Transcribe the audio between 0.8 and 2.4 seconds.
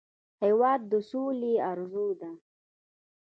د سولې ارزو ده.